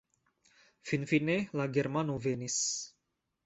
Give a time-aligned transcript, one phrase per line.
[0.91, 2.61] Finfine la germano venis.